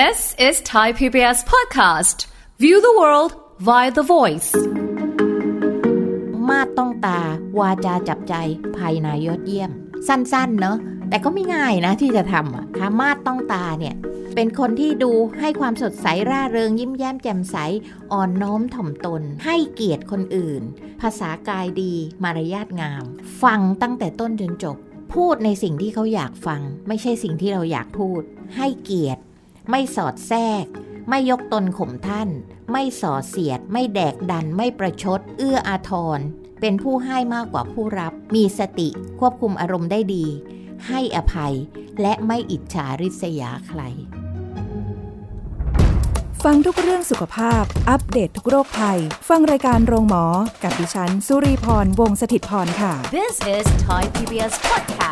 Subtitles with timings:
[0.00, 2.26] This is Thai PBS podcast.
[2.58, 3.32] View the world
[3.68, 4.50] via the voice.
[6.48, 7.20] มาต้องตา
[7.58, 8.34] วาจาจับใจ
[8.76, 9.70] ภายในยอดเยี่ยม
[10.08, 10.76] สั้นๆ เนอะ
[11.08, 13.94] แต่ก็ไม่ง่ายนะที่จะทำอะค่ะมาต้องตาเนี่ย
[14.34, 17.56] เป็นคนที่ดูให้ความสดใสร่าเริงยิ้มแย้มแจ่มใส
[18.12, 20.62] อ่อนน้อมถ่อมตน ให้เกียรติคนอื่น
[21.00, 23.04] ภาษากายดีมารยาทงาม
[23.42, 24.76] ฟังตั้งแต่ต้นจนจบ
[25.14, 28.22] พูดในสิ่งที่เขาอยากฟัง ไม่ใช่สิ่งที่เราอยากพูด
[28.56, 29.22] ให้เกียรติ
[29.70, 30.66] ไม่สอดแทรก
[31.08, 32.28] ไม่ยกตนข่มท่าน
[32.72, 36.20] ไม่ส่อเสียด ไม่แดกดัน ไม่ประชด เอื้ออาทร
[36.60, 38.88] เป็นผู้ให้มากกว่าผู้รับ มีสติ
[39.20, 40.26] ควบคุมอารมณ์ได้ดี
[40.88, 41.54] ให้อภัย
[42.00, 43.80] และไม่อิจฉาริษยาใคร
[46.44, 50.24] ฟังทุกเรื่องสุขภาพ อัปเดตททุกโรคภัย ฟังรายการโรงหมอ
[50.62, 55.03] กับดิฉัน สุรีพร วงศิตพรค่ะ This is Thai PBS podcast.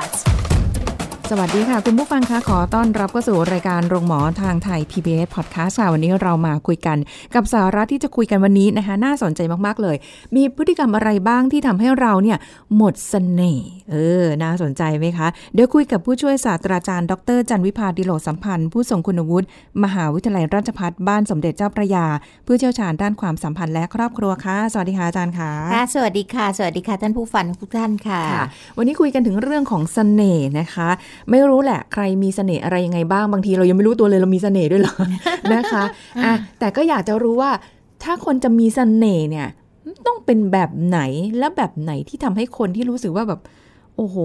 [1.35, 6.99] สวัสดีค่ะ คุณผู้ฟังคะขอต้อนรับเข้าสู่รายการโรงหมอทางไทย PBS Podcast ค่ะวันนี้เรามาคุยกัน
[7.35, 9.97] กับสาระที่จะคุยกันวันนี้นะคะ น่าสนใจมากๆเลย
[10.37, 12.39] มีพฤติกรรมอะไรบ้างที่ทำให้เราเนี่ย
[12.77, 19.47] หมดเสน่ห์เออ น่าสนใจไหมคะ เดี๋ยวคุยกับผู้ช่วยศาสตราจารย์ ดร จันวิพาดิโลสัมพันธ์ ผู้ทรงคุณวุฒิ
[19.85, 22.07] มหาวิทยาลัยราชภัฏบ้านสมเด็จเจ้าพระยา
[22.47, 28.47] ผู้เชี่ยวชาญด้านความสัมพันธ์และครอบครัวค่ะสวัสดีค่ะอาจารย์ค่ะค่ะสวัสดีค่ะ สวัสดีค่ะท่านผู้ฟังทุกท่านค่ะค่ะ
[28.79, 30.89] วันนี้คุยกันถึงเรื่องของเสน่ห์นะคะ
[31.31, 34.97] ไม่รู้แหละใครมีเสน่ห์อะไรยังไงบ้างบางทีเรายังไม่รู้ตัวเลยเรามีเสน่ห์ด้วยเหรอ
[35.55, 35.85] นะคะ
[36.25, 37.51] อะแต่ก็อยากจะรู้ว่า
[38.03, 39.49] ถ้าคนจะมีเสน่ห์เนี่ย
[40.07, 41.01] ต้องเป็นแบบไหน
[41.39, 43.41] และแบบไหนที่ทำให้คนที่รู้สึกว่าแบบ
[43.97, 44.17] โอ้โห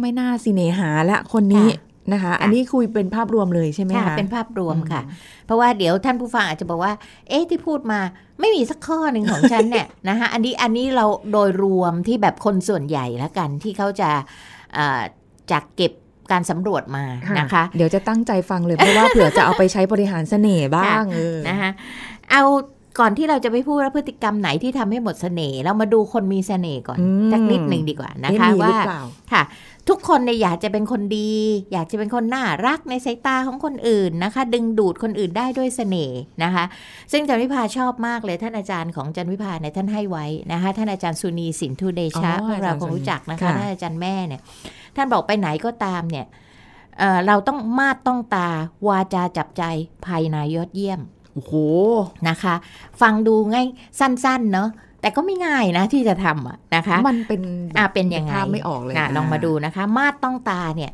[0.00, 5.00] ไม่น่าสิเนหาละคนนี้ค่ะนะคะค่ะอันนี้คุยเป็นภาพรวมเลยใช่ไหมค่ะคะเป็นภาพรวมค่ะ
[5.46, 6.92] เพราะว่าเดี๋ยวท่านผู้ฟังอาจจะบอกว่า
[7.28, 8.00] เอ๊ะที่พูดมา
[8.40, 14.10] ไม่มีสักข้อหนึ่งของฉันเนี่ยนะคะอันนี้อันนี้เราโดยรวมที่แบบคนส่วนใหญ่แล้วกันที่เขาจะ
[14.74, 15.00] เอ่อ
[15.50, 15.92] จากเก็บ
[16.32, 17.04] การสำรวจมา
[17.38, 21.70] นะคะ เดี๋ยวจะตั้งใจฟังเลยเพราะว่าเผื่อจะเอาไปใช้บริหารเสน่ห์บ้างเออนะคะ
[22.30, 22.42] เอา
[23.00, 29.42] ก่อนที่เราจะไปพูดว่าพฤติกรรมไหนที่ทำให้หมดเสน่ห์เรามาดูคนมีเสน่ห์ก่อนอืมสักนิดหนึ่งดีกว่านะเอ๊คะมีหรือว่าเปล่าค่ะ
[29.88, 31.32] ทุกคนเนี่ยอยากจะเป็นคนดี
[31.72, 36.64] อยากจะเป็นคนน่ารักในสายตาของคนอื่นนะคะ ดึงดูดคนอื่นได้ด้วยเสน่ห์นะคะ
[37.12, 44.40] ซึ่งจันวิพาชอบมากเลยท่านอาจารย์ของจันวิพาเนี่ยท่านให้ไว้นะคะ ท่านอาจารย์สุนีสินทุเดชะอ๋อพวกเราอาจารย์คงรู้จักนะคะค่ะท่านอาจารย์แม่เนี่ย
[44.96, 46.26] ท่านบอกไปไหนก็ตามเนี่ย
[46.98, 48.48] เอ่อเราต้องมาดต้องตา
[48.88, 49.62] วาจาจับใจ
[50.06, 51.00] ภายในยอดเยี่ยม
[51.34, 51.54] โอ้โห
[52.28, 52.54] นะคะ
[53.00, 53.66] ฟังดูง่าย
[53.98, 54.68] สั้นๆเนอะ
[55.02, 57.42] แต่ก็ไม่ง่ายนะที่จะทำอะนะคะ มันเป็น
[57.78, 60.92] อะเป็นยังไงภาพไม่ออกเลยะลองมาดูนะคะ มาดต้องตาเนี่ย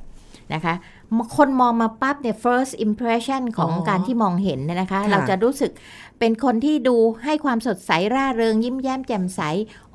[0.54, 0.74] นะคะ
[1.16, 5.70] มคนมองมาปั๊บเนี่ย first impression ของการที่มองเห็นเนี่ยนะคะ เราจะรู้สึก
[6.18, 9.40] เป็นคนที่ดูให้ความสดใสร่าเริง ยิ้มแย้มแจ่มใส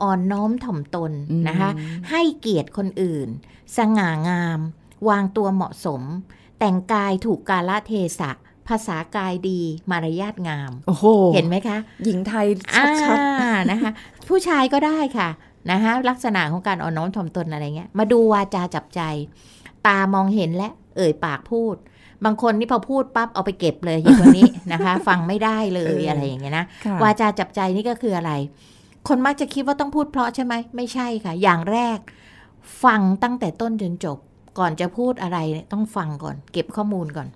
[0.02, 1.12] อ่อนน้อมถ่อมตน
[1.48, 1.70] นะคะ
[2.10, 3.28] ให้เกียรติคนอื่น
[3.78, 4.60] สง่างาม
[5.10, 6.02] วางตัวเหมาะสม
[6.60, 8.32] แต่งกายถูกกาลเทศะ
[8.68, 9.60] ภาษากายดี
[9.92, 13.18] มารยาทงาม โอ้โห เห็นไหมคะ หญิงไทยอ่าชัด
[13.72, 13.92] นะคะ
[14.28, 15.30] ผู้ชายก็ได้ค่ะ
[15.72, 19.02] นะคะลักษณะของการอ่อนน้อมถ่อมตนอะไรเงี้ย มาดูวาจาจับใจ
[19.88, 21.76] ตามองเห็นและเอ่ยปากพูด
[22.26, 28.32] บางคนนี่พอพูดปั๊บเอาไปเก็บเลยอย่างคนนี้นะคะ ฟังไม่ได้เลยอะไรอย่างเงี้ยนะๆค่ะวาจาจับใจนี่ก็คืออะไร
[29.08, 32.00] คนมักจะคิดว่าต้องพูดเพราะใช่ไหมไม่ใช่ค่ะ อย่างแรก
[32.84, 34.18] ฟังตั้งแต่ต้นจนจบ
[34.60, 37.28] ก่อนจะพูดอะไรเนี่ยต้องฟังก่อน เก็บข้อมูลก่อน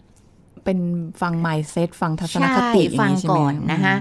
[0.68, 0.80] เป็น
[1.22, 3.96] ฟัง mindset ฟังทัศนคติใช่ฟังย่าใช่ไหมก่อนนะคะ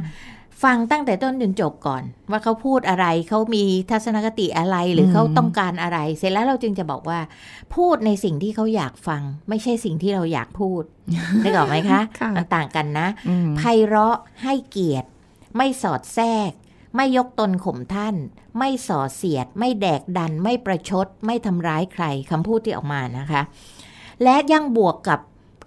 [0.65, 7.19] ฟังตั้งแต่ต้นจนจบก่อน ว่าเขาพูดอะไรเขามีทัศนคติอะไรหรือเขาต้องการอะไร เสร็จแล้วเราจึงจะบอกว่า
[7.75, 10.83] พูดในสิ่งที่เขาอยากฟัง ไม่ใช่สิ่งที่เราอยากพูด
[11.45, 15.09] นึกออกไหมคะค่ะมันต่างกันนะอืมไพเราะให้เกียรติ
[15.57, 16.51] ไม่สอดแทรก
[16.97, 18.15] ไม่ยกตนข่มท่าน
[18.59, 23.43] ไม่ส่อเสียด ไม่แดกดัน ไม่ประชด ไม่ทำร้ายใครคำพูดที่ออกมานะคะ
[24.23, 25.21] และยังบวกกับ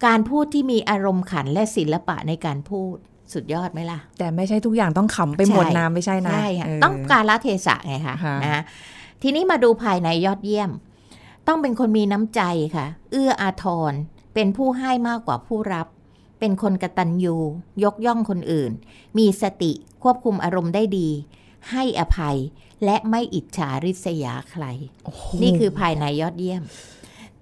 [0.06, 2.96] การพูดที่มีอารมณ์ขันและศิลปะในการพูด
[3.32, 8.62] สุดยอดไหมล่ะ แต่ไม่ใช่ทุกอย่างต้องขำไปหมดใช่น้ำไม่ใช่นะใช่ค่ะเต้องการละเทศะไงคะค่ะนะ
[9.22, 10.70] ทีนี้มาดูภายในยอดเยี่ยม
[11.48, 12.42] ต้องเป็นคนมีน้ำใจ
[12.76, 13.92] ค่ะ เอื้ออาทร
[14.34, 15.86] เป็นผู้ให้มากกว่าผู้รับ
[16.40, 17.36] เป็นคนกตัญญู
[17.84, 18.72] ยกย่องคนอื่น
[19.18, 21.08] มีสติควบคุมอารมณ์ได้ดี
[21.70, 22.36] ให้อภัย
[22.84, 24.64] และไม่อิจฉาริษยาใคร
[25.04, 26.62] โอ้โหนี่คือภายในยอดเยี่ยม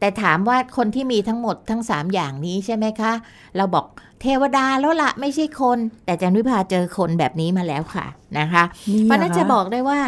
[0.00, 3.12] แต่ถามว่าคนที่มีทั้งหมดทั้ง 3 อย่างนี้ใช่ไหมคะ
[3.56, 3.86] เราบอก
[4.22, 8.06] เทวดาแล้วละไม่ใช่คน แต่จันวิพาเจอคนแบบนี้มาแล้วค่ะ
[8.38, 10.00] นะคะนี่เพราะฉะนั้นหอคจะบอกได้ว่า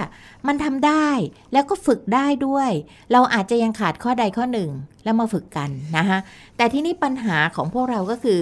[0.46, 1.08] มันทำได้
[1.52, 2.70] แล้วก็ฝึกได้ด้วย
[3.12, 4.70] เราอาจจะยังขาดข้อใดข้อหนึ่ง
[5.04, 6.18] แล้วมาฝึกกันนะคะ
[6.56, 8.38] แต่ที่นี่ปัญหาของพวกเราก็คือ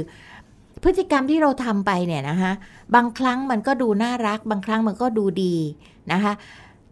[0.82, 2.52] พฤติกรรมที่เราทำไปเนี่ยนะคะ
[2.94, 5.56] บางครั้งมันก็ดูน่ารัก บางครั้งมันก็ดูดี
[6.12, 6.32] นะคะ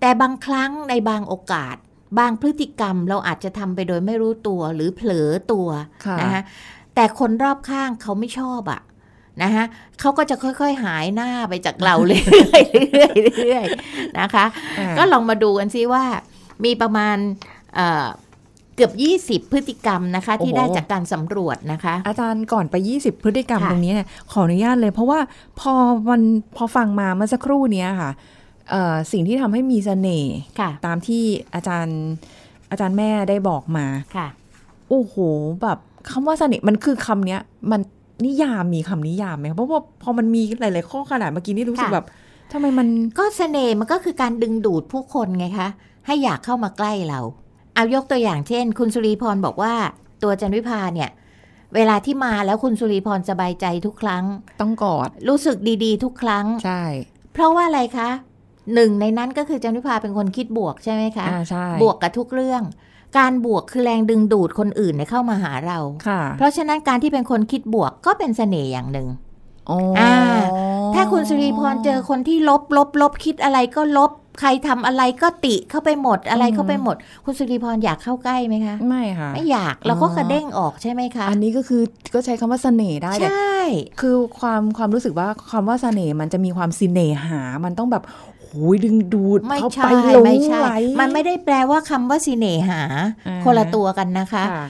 [0.00, 1.76] แต่บางครั้งในบางโอกาส
[2.18, 5.68] บางพฤติกรรมเราอาจจะทำไปโดยไม่รู้ตัวหรือเผลอตัว
[6.06, 6.42] ค่ะนะคะ
[6.94, 8.80] แต่คนรอบข้างเขาไม่ชอบอะ
[9.42, 9.64] นะคะ
[10.00, 12.22] เขาก็จะค่อยๆหายหน้าไปจากเราเรื่อ
[12.84, 14.44] ยๆเรื่อยๆเรื่อยๆนะคะ
[14.78, 16.04] อ่าก็ลองมาดูกันซิว่า
[16.64, 17.16] มีประมาณ
[17.74, 18.06] เอ่อ
[18.76, 18.92] เกือบ
[19.44, 25.20] 20 พฤติกรรมนะคะ ที่โอ้โหได้จากการสำรวจนะคะ อาจารย์ก่อนไป 20 พฤติกรรมค่ะตรงนี้เนี่ยขออนุญาตเลย เพราะว่า
[25.60, 25.74] พอ
[26.08, 26.22] มัน
[26.56, 28.20] พอฟังมาเมื่อสักครู่เนี้ยค่ะเอ่อ
[29.12, 31.22] สิ่งที่ทำให้มีเสน่ห์ค่ะตามที่
[31.54, 32.00] อาจารย์
[32.70, 33.86] อาจารย์แม่ได้บอกมา
[34.16, 34.28] ค่ะ
[34.88, 35.14] โอ้โห
[35.62, 35.78] แบบ
[36.10, 37.40] คำว่าเสน่ห์มันคือคำเนี้ย
[37.70, 37.80] มัน
[38.24, 42.06] นิยามมีคำนิยามไหมเพราะว่าพอมันมีหลาย ๆ ข้อขนาดเมื่อกี้นี่รู้สึกค่ะแบบ
[42.52, 45.68] ทำไมมันก็เสน่ห์มันก็คือการดึงดูดผู้คนไงคะ
[46.06, 47.20] ให้อยากเข้ามาใกล้เรา
[47.74, 49.74] เอายกตัวอย่างเช่น คุณสุรีพรบอกว่า
[50.22, 51.10] ตัวจันวิพาเนี่ย
[51.74, 54.24] เวลาที่มาแล้วคุณสุรีพรสบายใจทุกครั้ง
[54.60, 56.82] ต้องกอดรู้สึกดีๆ ทุกครั้งใช่
[57.32, 58.10] เพราะว่าอะไรคะ
[58.74, 62.62] หนึ่งในนั้นก็คือจันวิพาเป็นคนคิดบวกใช่ไหมคะอ่าใช่บวกกับทุกเรื่อง
[63.18, 65.78] การบวกคือแรงดึงดูดคนอื่นเนี่ยเข้ามาหาเรา
[66.08, 69.08] ค่ะเพราะฉะนั้นการที่เป็นคนคิดบวกก็เป็นเสน่ห์อย่างหนึ่ง
[69.70, 70.12] อ๋อออ่า
[70.94, 74.10] ถ้าคุณสุริพรเจอคนที่ลบลบลบคิดอะไรก็ลบ
[74.40, 81.82] ใครทำอะไรก็ติเข้าไปหมดอะไรเข้าไปหมด คุณสุริพรอยากเข้าใกล้ไหมคะ ไม่ค่ะ ไม่อยากเราก็อ๋อกระเด้งออกใช่ไหมคะ อันนี้ก็คือ
[82.14, 83.62] ก็ใช้คำว่าเสน่ห์ได้ใชแต่่
[84.00, 88.02] คือความความรู้สึกว่าคำว่าเสน่ห์มันจะมีความสิเนหา มันต้องแบบ
[88.35, 90.70] โหยดึงดูดไม่เข้าใช่ไปหลงไม่ใช่ไหล
[91.00, 92.80] มันไม่ได้แปลว่าคำว่าสิเนหา
[93.26, 94.66] อ่าคนละตัวกันนะคะค่ะ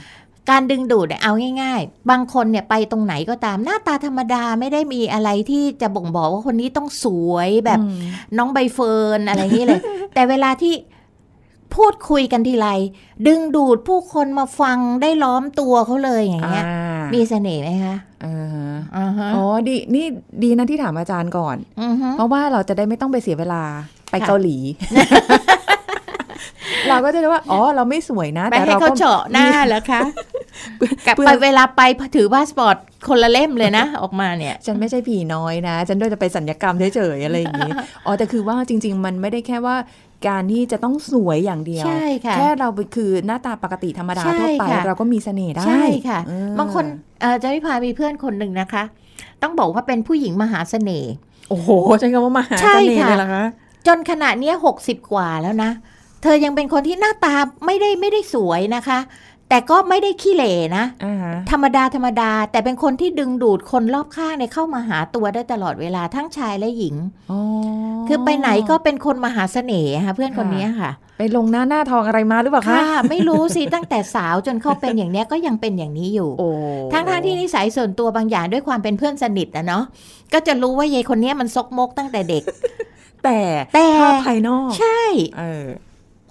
[0.51, 8.01] การดึงดูดเนี่ยเอาง่าย ๆ บางคนเนี่ยไปตรงไหนก็ตามหน้าตาธรรมดาไม่ได้มีอะไรที่จะบ่งบอกว่าคนนี้ต้องสวยแบบอืม
[8.37, 9.81] น้องใบเฟิร์นอะไรอย่างนี้เลย
[10.15, 10.75] แต่เวลาที่
[11.77, 12.69] พูดคุยกันทีไร
[13.27, 20.07] ดึงดูดผู้คนมาฟังได้ล้อมตัวเขาเลยอย่างเงี้ยอ่า มีเสน่ห์ไหมคะเออฮะอ่าฮะอ๋อดีนี่
[20.43, 23.63] ดีนะที่ถามอาจารย์ก่อนอือฮึเพราะว่าเราจะได้ไม่ต้องไปเสียเวลา
[24.11, 24.57] ไปค่ะเกาหลี
[26.89, 30.03] เราก็จะได้ว่า อ๋อ เราไม่สวยนะไปแต่ให้เราเขาก็เจาะหน้าเหรอคะ
[31.07, 31.83] กลับเพื่อไปเวลาไป
[32.17, 32.77] ถือพาสปอร์ต
[33.09, 37.73] คนละเล่มเลยนะ ออกมาเนี่ย ฉันไม่ใช่ผีน้อยนะ ฉันด้วยจะไปสัญญกรรมเฉยๆอะไรอย่างนี้
[38.07, 39.77] อ๋อแต่คือว่าจริง ๆ มันไม่ได้แค่ว่า
[40.27, 46.85] การที่จะต้องสวยอย่างเดียวใช่ค่ะแค่เราไปคือหน้าตาปกติธรรมดาใช่ทั่วไปค่ะเราก็มีเสน่ห์ได้ใช่ค่ะเออบางคน
[47.21, 48.83] เอ่อจะพิพามีเพื่อนคนหนึ่งนะคะ
[49.43, 51.13] ต้องบอกว่าเป็นผู้หญิงมหาเสน่ห์
[51.49, 51.69] โอ้โห
[51.99, 53.45] ใช้คำว่ามหาใช่เสน่ห์ค่ะเลยเหรอคะ
[53.87, 55.71] จนขณะเนี้หกสิบกว่าแล้วนะ
[56.23, 57.35] เธอยังเป็นคนที่หน้าตา
[57.67, 58.99] ไม่ได้ไม่ได้สวยนะคะ
[59.49, 66.95] แต่ก็ไม่ได้ขี้เหร่นะอ่าฮะธรรมดาธรรมดา แต่เป็นคนที่ดึงดูดคนรอบข้างเนี่ยเข้ามาหาตัวได้ตลอดเวลาทั้งชายและหญิง
[67.31, 67.41] อ๋อ
[68.09, 76.49] คือไปไหนก็เป็นคนมหาเสน่ห์ค่ะเพื่อนคนนี้ค่ะ ไปลงหน้าหน้าทองอะไรมาหรือเปล่าคะค่ะไม่รู้สิ ตั้งแต่สาวจนเขาเป็นอย่างเนี้ยก็ยังเป็นอย่างนี้อยู่โอ้
[76.93, 79.85] ทั้งทที่นิสัยส่วนตัวบางอย่างด้วยความเป็นเพื่อนสนิทนะเนาะ
[80.33, 82.43] ก็จะรู้ว่ายายคนเนี้ยมันซกมกตั้งแต่เด็ก
[83.25, 83.39] แต่
[83.75, 85.01] แต่ภาพภายนอก ใช่
[85.39, 85.67] เออ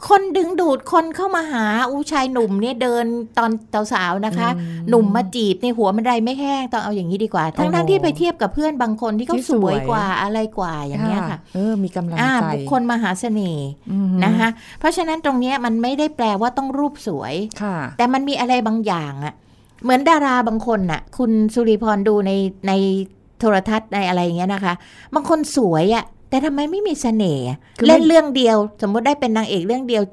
[0.07, 3.05] คนดึงดูดคนเข้ามาหาอู้ชายหนุ่มเนี่ยเดิน
[3.37, 3.51] ตอน
[3.93, 14.49] สาวๆนะคะอืมหนุ่มมาจีบในหัวมันไดไม่แห้งต้องเอาอย่างนี้ดีกว่า ทั้งโอ้ทั้งโหที่ไปเทียบกับเพื่อนบางคนที่เขาที่สสววยยกว่าอะไรกว่าอย่างเงี้ยค่ะเออมีกำลังอ่าใจบุคคลมหาเสน่ห์อืมนะคะ
[14.79, 19.33] เพราะฉะนั้นตรงเนี้ยมันไม่ได้แปลว่าต้องรูปสวยค่ะแต่มันมีอะไรบางอย่างอะ
[19.83, 22.31] เหมือนดาราบางคนน่ะ คุณสุริพรดูใน
[22.67, 22.71] ใน
[23.39, 24.73] โทรทัศน์ในอะไรอย่างเงี้ยนะคะ
[25.13, 30.03] บางคนสวยอะ แต่ทำไมไม่มีเสน่ห์อะคือไม่เล่นเรื่องเดียว สมมติได้เป็นนางเอกเรื่องเดียว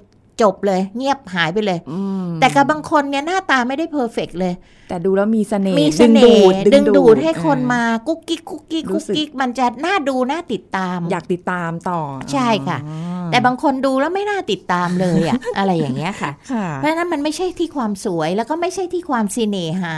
[0.43, 4.55] จบเลย เงียบหายไปเลยอืมแต่กับบางคนเนี่ยหน้าตาไม่ได้ perfect เลย
[4.89, 12.01] แต่ดูแล้วมีเสน่ห์มีเสน่ห์ดึงดูดให้คนอ่มากุ๊กกิ๊กกุ๊กกิ๊กรู้กุ๊กสึกกิ๊กมันจะน่าดูน่าติดตาม อยากติดตามต่อ
[12.33, 12.95] ใช่ค่ะอ๋
[13.27, 19.95] อแต่บางคนดูแล้วไม่น่าติดตามเลยอะอะไรอย่างเงี้ยค่ะค่ะเพราะฉะนั้นมันไม่ใช่ที่ความสวยแล้วก็ไม่ใช่ที่ความซีเนหา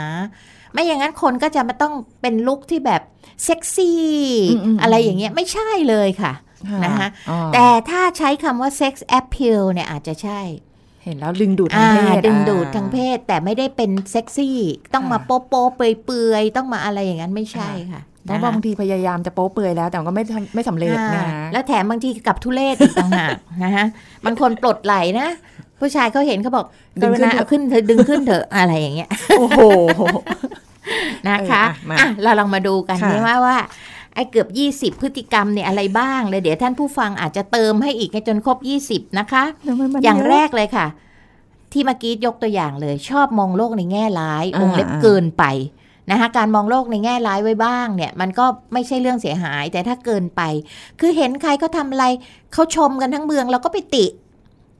[0.75, 3.01] ไม่อย่างนั้นคนก็จะมาต้องเป็นลุคที่แบบ
[3.43, 4.03] เซ็กซี่
[4.51, 6.33] อืมอืมอะไรอย่างเงี้ยไม่ใช่เลยค่ะ
[6.85, 10.41] นะคะอ๋อแต่ถ้าใช้คำว่า sex appeal เนี่ยอาจจะใช่
[11.03, 14.57] เห็นแล้วดึงดูดทาอ่างเพศดึงดูดอ่ทางเพศ แต่ไม่ได้เป็นเซ็กซี่
[14.93, 23.85] ต้องมาค่ะโป๊ะโป๊ะเปื่อยเปื่อยต้องมาอะไรอย่างนั้นไม่ใช่ค่ะเพราะนะคะบางทีพยายามจะโป๊เปลือยแล้วแต่ก็ไม่ทำไม่สำเร็จนะอ่าแล้วแถมบางทีกับทุเลศอีกต่างหากนะฮะ
[24.25, 25.27] บางคนปลดไหลนะ
[25.79, 26.65] ผู้ชายเขาเห็นเขาบอก
[27.01, 29.61] ดึงขึ้นกรุณาเอาขึ้นเธอะดึงขึ้นเถอะอะไรอย่างเงี้ย โอ้โห
[31.29, 33.57] นะคะเอออะมาอะเราลองมาดูกันค่ะใช่ไหมว่า
[34.15, 34.47] ไอ้เกือบ
[34.95, 40.87] 20 พฤติกรรมเนี่ยอะไรบ้างเลยเดี๋ยวท่านผู้ฟังอาจจะเติมให้อีกจนครบ 20 นะคะทำไมมันอย่างเะแรกเลยค่ะ
[41.71, 45.43] ที่เมื่อกี้ยกตัวอย่างเลย ชอบมองโลกในแง่ร้ายวงเล็บอ่าเกินไป
[46.11, 50.41] นะคะการมองโลกในแง่ร้ายไว้บ้างเนี่ย มันก็ไม่ใช่เรื่องเสียหาย แต่ถ้าเกินไป
[50.99, 52.05] คือเห็นใครเขาทำอะไร
[52.53, 54.05] เขาชมกันทั้งเมืองเราก็ไปติ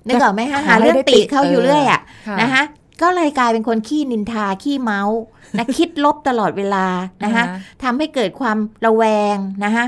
[0.07, 2.63] นึกออกไหมคะหาเรื่องติเขาอยู่เรื่อยอะค่ะนะคะ
[3.01, 5.19] ก็เลยกลายเป็นคนขี้นินทาขี้เมาส์
[5.57, 6.85] นะคิดลบตลอดเวลา
[7.23, 9.03] นะคะอ่าฮทำให้เกิดความระแว
[9.35, 9.85] งนะคะ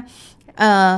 [0.59, 0.89] เอ่อ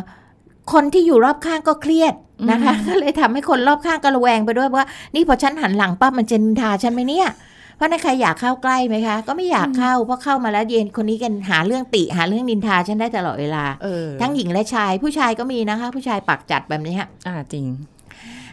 [0.74, 2.14] คนที่อยู่รอบข้างก็เครียด
[2.52, 7.28] นะคะก็เลยทำให้คนรอบข้างก็ระแวงไปด้วยว่า นี่พอฉันหันหลังปั๊บมันจะนินทาฉันไหมเนี่ย
[7.76, 17.66] เพราะนั้นใครอยากเข้าใกล้ไหมคะ ก็ไม่อยากเข้าเพราะเข้ามาแล้วเย็นคนนี้กันหาเรื่องติหาเรื่องนินทาฉันได้ตลอดเวลาเออทั้งหญิงและชายผู้ชายก็มีนะคะ ผู้ชายปากจัดแบบนี้ฮะอ่าจริง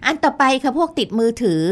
[0.05, 1.63] อันต่อไปค่ะพวกติดมือถือ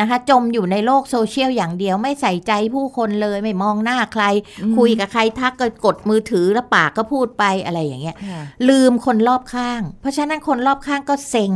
[0.00, 4.24] นะคะ จมอยู่ในโลกโซเชียลอย่างเดียวไม่ใส่ใจผู้คนเลยไม่มองหน้าใคร
[4.62, 11.52] อืมคุยกับใครทักก็กดมือถือแล้วปากก็พูดไปอะไรอย่างเงี้ยค่ะลืมคนรอบข้าง เพราะฉะนั้นคนรอบข้างก็เซ็ง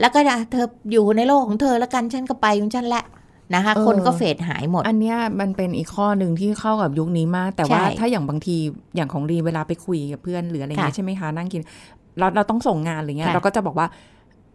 [0.00, 0.18] แล้วก็
[0.50, 3.04] เธออยู่ในโลกของเธอแล้วกันฉันก็ไปของฉันแหละ
[3.54, 8.56] นะคะเออคนก็เฟดหายหมด อันเนี้ยมันเป็นอีกข้อหนึ่งที่เข้ากับยุคนี้มาก แต่ว่าใช่ถ้าอย่างบางที
[8.96, 11.62] อย่างของรีเวลาไปคุยกับเพื่อนหรืออะไรเงี้ยค่ะใช่ไหมคะนั่งกิน
[12.18, 13.86] เราเราต้องส่งงานหรือเงี้ยค่ะเราก็จะบอกว่า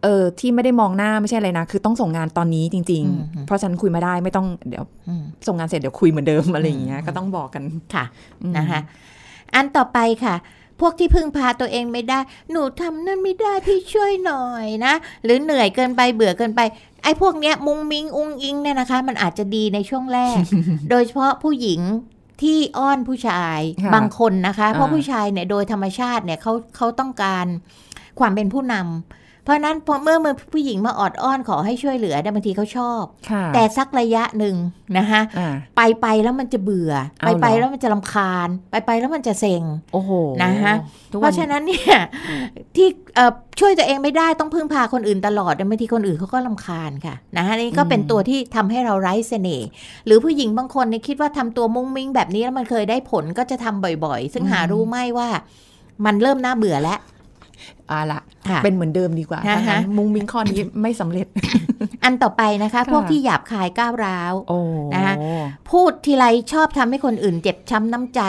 [0.02, 2.98] เออที่ไม่ได้มองหน้าไม่ใช่อะไรนะ คือต้องส่งงานตอนนี้จริงอื
[3.42, 7.62] มๆเพราะฉันคุยไม่ได้ไม่ต้องเดี๋ยวอืมส่งงานเสร็จเดี๋ยวคุยเหมือนเดิมอะไรอย่างเงี้ยก็ต้องบอกกัน
[7.94, 8.04] ค่ะ
[8.42, 8.80] อืมนะคะ
[9.54, 10.36] อันต่อไปค่ะ
[10.80, 12.18] พวกที่พึ่งพาตัวเองไม่ได้
[12.50, 14.94] หนูทำนั่นไม่ได้พี่ช่วยหน่อยนะ
[15.24, 16.60] หรือเหนื่อยเกินไปเบื่อเกินไป
[17.04, 20.36] ไอ้พวกเนี้ยมุงมิงอุงอิงเนี่ยนะคะ มันอาจจะดีในช่วงแรก
[20.90, 21.80] โดยเฉพาะผู้หญิง
[22.42, 27.46] ที่อ้อนผู้ชายค่ะบางคนนะคะ เพราะอ่าผู้ชายเนี่ยโดยธรรมชาติเนี่ยเขาเขาต้องการ
[28.20, 34.56] ความเป็นผู้นำ เพราะฉะนั้นพอเมื่อเมื่อผู้หญิงมาออดอ้อนขอให้ช่วยเหลือเนี่ยบางทีเขาชอบค่ะแต่สักระยะหนึ่ง
[34.98, 40.10] นะคะอ่าไปไปแล้วมันจะเบื่อเอาไปเหรอไปแล้วมันจะลำคาญ ไปไปแล้วมันจะเซ็งโอ้โห
[40.42, 40.74] นะคะ
[41.12, 41.96] ทุกเพวันราะฉะนั้นเนี่ย
[42.76, 49.66] ที่เอ่อช่วยตัวเองไม่ได้ต้องพึ่งพาคนอื่นตลอดบางทีคนอื่นเขาก็ลำคาญค่ะนะคะนี่ก็เป็นตัวที่ทำให้เราไร้เสน่ห์
[50.06, 55.28] หรือผู้หญิงบางคนเนี่ยคิดว่าทำตัวมุ้งมิ้งแบบนี้แล้วมันเคยได้ผลก็จะทำบ่อยๆ ซึ่งหารู้ไหมว่า
[56.04, 56.98] มันเริ่มน่าเบื่อแล้ว
[57.92, 58.20] อ่าละ
[58.50, 61.26] ค่ะเป็นเหมือนเดิมดีกว่านะคะถ้างั้นมุงมิงข้อนี้ไม่สำเร็จ
[62.04, 64.58] อันต่อไปนะคะค่ะพวกที่หยาบคายก้าวร้าวโอ้
[64.94, 65.14] นะคะ
[65.70, 68.22] พูดทีไรชอบทำให้คนอื่นเจ็บช้ำน้ำใจ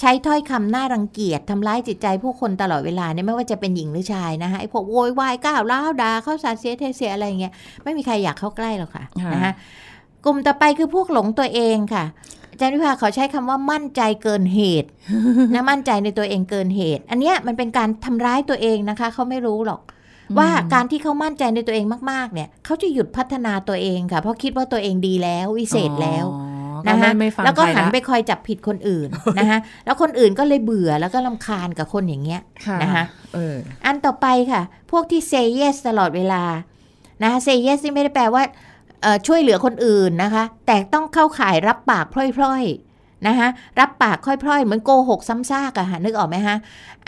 [0.00, 7.52] ใช้ถ้อยคำน่ารังเกียจทำร้ายจิตใจผู้คนตลอดเวลาเนี่ยไม่ว่าจะเป็นหญิงหรือชายนะคะไอ้พวกโวยวายก้าวร้าวด่าเข้าสาดเสียเทเสียอะไรอย่างเงี้ย
[7.84, 9.52] ไม่มีใครอยากเข้าใกล้หรอกค่ะค่ะนะคะ
[10.24, 12.04] กลุ่มต่อไปคือพวกหลงตัวเองค่ะ
[12.56, 14.88] อาจารย์วิภาเขาใช้คำว่ามั่นใจเกินเหตุ
[15.54, 19.80] นะมั่นใจในตัวเองเกินเหตุ อันเนี้ยมันเป็นการทำร้ายตัวเองนะคะ เขาไม่รู้หรอก
[20.38, 29.08] ว่าการที่เขามั่นใจในตัวเองมากๆ เนี่ยเขาจะหยุดพัฒนาตัวเองค่ะ เพราะคิดว่าตัวเองดีแล้ววิเศษแล้วอ๋อนะก็คะไม่ไม่ฟังแล้วก็ใครหันละไปคอยจับผิดคนอื่น
[29.38, 36.42] นะคะแล้วคนอื่นก็เลยเบื่อแล้วก็ลำคาญกับคนอย่างเงี้ยค่ะนะคะเอออันต่อไปค่ะ พวกที่ say yes ตลอดเวลา
[37.22, 38.54] นะคะ say yes นี่ไม่ได้แปลว่าเอ่อ
[39.26, 42.04] ช่วยเหลือคนอื่นนะคะ แต่ต้องเข้าข่ายรับปาก
[42.38, 43.48] พร่อยๆนะคะ
[43.80, 46.56] รับปากค่อยๆ เหมือนโกหกซ้ำซากอะค่ะนึกออกไหมฮะ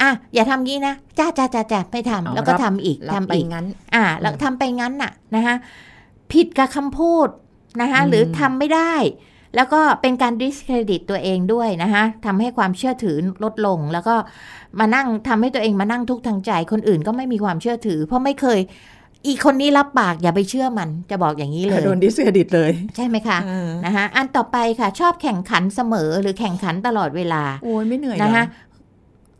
[0.00, 5.54] อะอย่าทำงี้นะจ้าจ้าจ้าจ้าไม่ทำเอาแล้วก็รับทำอีกรับทำไปอีกงั้น อ่าแล้วทำไปงั้นน่ะนะคะ
[6.32, 7.28] ผิดกับคำพูด
[7.80, 8.94] นะคะอืมหรือทำไม่ได้
[9.56, 14.14] แล้วก็เป็นการ discredit ตัวเองด้วยนะคะทำให้ความเชื่อถือลดลง แล้วก็
[14.78, 18.60] มานั่งทำให้ตัวเองมานั่งทุกข์ทางใจคนอื่นก็ไม่มีความเชื่อถือ เพราะไม่เคย
[19.26, 28.44] อีกคนนี้รับปากอย่าไปเชื่อมันจะบอกอย่างนี้เลยโดนดิสเครดิตเลย ใช่ไหมคะเออนะคะอันต่อไปค่ะชอบแข่งขันเสมอหรือแข่งขันตลอดเวลาโอ้ยไม่เหนื่อยเหรอนะคะ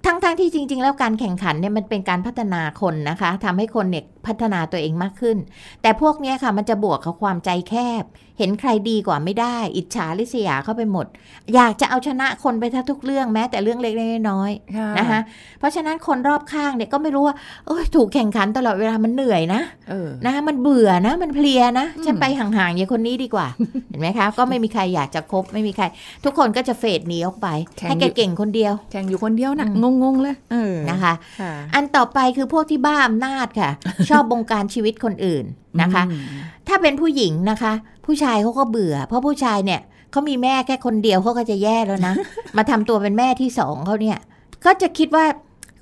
[0.07, 5.37] ทั้งๆทที่จริง ๆ แล้วการแข่งขันเนี่ยมันเป็นการพัฒนาคนนะคะทำให้คนเนี่ยพัฒนาตัวเองมากขึ้น
[5.83, 8.05] แต่พวกเนี้ยค่ะมันจะบวกกับความใจแคบ
[8.39, 11.07] เห็นใครดีกว่าไม่ได้ อิจฉาริษยาเข้าไปหมด
[11.55, 15.21] อยากจะเอาชนะคนไปทุกเรื่องแม้แต่เรื่องเล็กๆน้อยค่ะๆนะคะ
[15.59, 23.47] เพราะฉะนั้นคนรอบข้างเนี่ยก็ไม่รู้ว่าเอ้ยถูกแข่งขันตลอดเวลามันเหนื่อยนะเออนะคะมันเบื่อนะ มันเพลียนะอืมฉันไปห่างๆอย่างคนนี้ดีกว่า
[23.89, 25.85] เห็นไหมคะ ก็ไม่มีใครอยากจะคบไม่มีใคร
[26.25, 27.49] ทุกคนก็จะเฟดหนีออกไป
[27.89, 33.71] ให้แกเก่งคนเดียว แข่งอยู่คนเดียวนะอืมงงๆเลยเออนะคะค่ะอันต่อไปคือพวกที่บ้าอำนาจค่ะ
[34.11, 35.45] ชอบบงการชีวิตคนอื่น
[35.81, 36.21] นะคะอืม
[36.69, 37.73] ถ้าเป็นผู้หญิงนะคะ
[38.09, 42.15] ผู้ชายเขาก็เบื่อ เพราะผู้ชายเนี่ยเขามีแม่แค่คนเดียวเขาก็จะแย่แล้วนะ
[42.57, 44.19] มาทำตัวเป็นแม่ที่สองเขาเนี่ย
[44.65, 45.27] ก็จะคิดว่า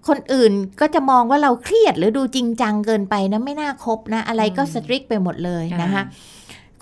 [0.08, 6.12] คนอื่นก็จะมองว่าเราเครียดหรือดูจริงจังเกินไปนะไม่น่าคบนะ อะไรก็อืมสตริกไปหมดเลยนะคะอ่า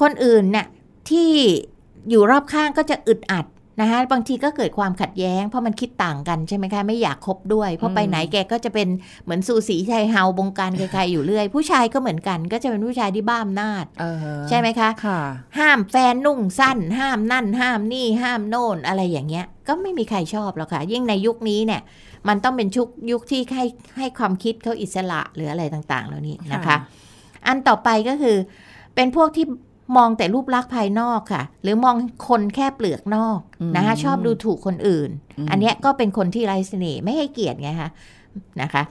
[0.01, 0.67] คนอื่นเนี่ย
[1.11, 1.31] ที่
[2.11, 3.47] อยู่รอบข้างก็จะอึดอัด
[3.81, 8.89] นะคะบางทีก็เกิดความขัดแย้ง เพราะมันคิดต่างกันใช่ไหมคะ ไม่อยากคบด้วย เพราะไปไหนแกก็จะเป็น
[9.25, 15.21] เหมือนสูสีชัยเฮาบงการใครๆอยู่เรื่อย ผู้ชายก็เหมือนกัน ก็จะเป็นผู้ชายที่บ้าอำนาจเออใช่ไหมคะค่ะ
[15.59, 21.83] ห้ามแฟนนุ่งสั้น ห้ามนั่น ห้ามนี่ ห้ามโน่นอะไรอย่างเงี้ย ก็ไม่มีใครชอบหรอกค่ะ ยิ่งในยุคนี้เนี่ย
[22.29, 23.65] มันต้องเป็นชุกยุคที่ให้
[23.99, 26.77] ให้ความคิดเขาอิสระหรืออะไรต่างๆ เหล่านี้นะคะค่ะ
[27.47, 28.37] อันต่อไปก็คือ
[28.95, 29.47] เป็นพวกที่
[29.97, 31.97] มองแต่รูปลักษณ์ภายนอกค่ะ หรือมอง
[32.29, 33.39] คนแค่เปลือกนอก
[33.77, 35.11] นะคะชอบดูถูกคนอื่น
[35.47, 37.91] มอันเนี้ยก็เป็นคนที่ไร้เสน่ห์ไม่ให้เกียรติไงคะ
[38.63, 38.83] นะคะ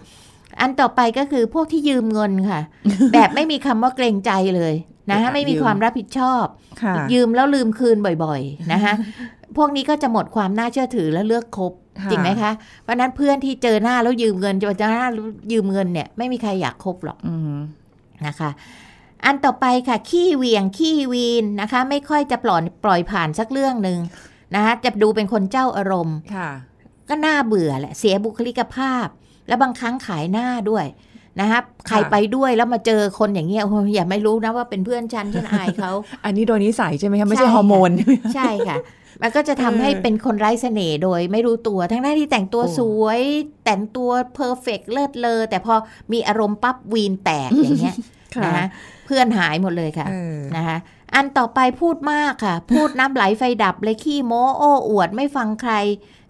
[0.62, 2.59] อันต่อไปก็คือพวกที่ยืมเงินค่ะ
[3.13, 4.73] แบบไม่มีคำว่าเกรงใจเลย
[5.12, 6.45] นะคะไม่มีความรับผิดชอบ
[6.81, 8.93] ค่ะยืมแล้วลืมคืนบ่อยๆนะคะ
[9.57, 12.51] พวกนี้ก็จะหมดความน่าเชื่อถือและเลือกคบค่ะจริงไหมคะ
[12.83, 17.57] เพราะฉะนั้นเพื่อนที่เจอหน้าแล้วยืมเงินจะเจอหน้าแล้วยืมเงินเนี่ยไม่มีใครอยากคบหรอกอืม
[18.27, 18.50] นะคะ
[19.25, 24.00] อันต่อไปค่ะ ขี้เหวียงขี้วีนนะคะ ไม่ค่อยจะปล่อยปล่อยผ่านสักเรื่องหนึ่ง
[24.56, 26.50] นะคะจะดูเป็นคนเจ้าอารมณ์ค่ะ
[27.10, 29.08] ก็น่าเบื่อแหละเสียบุคลิกภาพ
[29.48, 30.86] แล้วบางครั้งขายหน้าด้วย
[31.39, 35.92] นะคะใครไปด้วยแล้วมาเจอคนอย่างเงี้ยโอ้โหอย่าไม่รู้นะว่าเป็นเพื่อนฉันฉันอายเขา
[36.25, 37.92] อันนี้โดยนิสัยใช่ไหมคะไม่ใช่ใช่ฮอร์โมน
[38.36, 38.77] ใช่ค่ะ
[39.22, 43.22] มันก็จะทำให้เออเป็นคนไร้เสน่ห์โดยไม่รู้ตัว ทั้งหน้าที่แต่งตัวโอ้สวย
[43.65, 45.74] แต่งตัวเพอร์เฟกเลิศเลอแต่พอ
[46.12, 47.96] มีอารมณ์ปั๊บวีนแตกอย่างเงี้ย
[48.46, 48.68] นะคะ
[49.06, 50.78] เพื่อนหายหมดเลยค่ะเออนะคะ
[51.16, 55.74] อันต่อไปพูดมากค่ะ พูดน้ำไหลไฟดับเลยขี้โม้โอ้อวดไม่ฟังใคร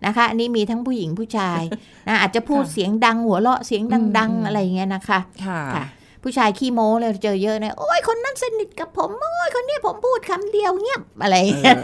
[0.05, 1.61] นะคะ อันนี้มีทั้งผู้หญิงผู้ชาย
[2.07, 5.85] นะอาจจะพูดค่ะเสียงดังหัวเราะเสียงดังอืมๆอะไรอย่างเงี้ยนะคะค่ะค่ะ
[6.23, 11.77] ผู้ชายขี้โม้เลยเจอเยอะนะโอ้ยคนนั้นสนิทกับผมโอ้ยคนเนี้ยผมพูดคำเดียวเงียบอะไรอย่างเงี้ย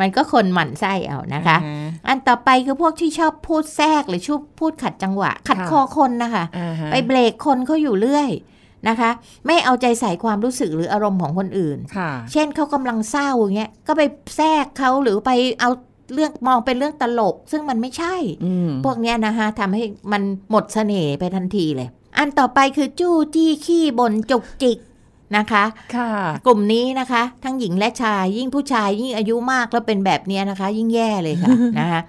[0.00, 8.30] มันก็คนหมั่นไส้เอานะคะอ่าฮอันต่อไปคือพวกที่ชอบพูดแทรกหรือชอบพูดขัดจังหวะ ขัดค่ะคอคนนะคะอ่าฮะไปเบรกคนเขาอยู่เรื่อย
[8.88, 9.10] นะคะ
[9.46, 14.02] ไม่เอาใจใส่ความรู้สึกหรืออารมณ์ของคนอื่นค่ะเช่นเขากำลังเศร้าอย่างเงี้ย ก็ไป
[14.36, 15.70] แทรกเขาหรือไปเอา
[16.14, 19.82] เรื่องมองเป็นเรื่องตลก ซึ่งมันไม่ใช่อืมพวกเนี้ยนะคะทำให้
[20.12, 24.78] มันหมดเสน่ห์ไปทันทีเลย อันต่อไปคือจู้จี้ขี้บนจุกจิก
[25.36, 25.64] นะคะ
[25.96, 26.10] ค่ะ
[26.46, 32.00] กลุ่มนี้นะคะ ทั้งหญิงและชายยิ่งผู้ชายยิ่งอายุมากแล้วเป็นแบบเนี้ยนะคะ ยิ่งแย่เลยค่ะนะคะ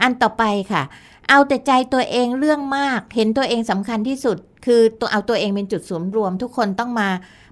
[0.00, 0.82] อันต่อไปค่ะ
[1.28, 7.08] เอาแต่ใจตัวเองเรื่องมาก เห็นตัวเองสำคัญที่สุด คือตัวเอาตัวเองเป็นจุดศูนย์รวม ทุกคนต้องมา